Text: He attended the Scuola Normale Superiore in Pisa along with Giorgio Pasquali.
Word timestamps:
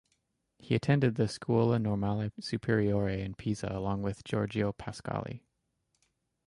He 0.57 0.73
attended 0.73 1.13
the 1.13 1.25
Scuola 1.27 1.77
Normale 1.79 2.31
Superiore 2.39 3.21
in 3.21 3.35
Pisa 3.35 3.67
along 3.69 4.01
with 4.01 4.23
Giorgio 4.23 4.73
Pasquali. 4.73 5.43